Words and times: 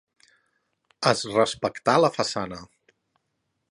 Es 1.11 1.21
respectà 1.35 1.97
la 2.07 2.13
façana. 2.19 2.63